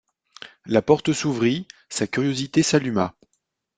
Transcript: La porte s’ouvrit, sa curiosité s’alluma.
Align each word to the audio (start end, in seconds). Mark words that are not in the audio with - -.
La 0.65 0.81
porte 0.81 1.13
s’ouvrit, 1.13 1.67
sa 1.87 2.07
curiosité 2.07 2.63
s’alluma. 2.63 3.13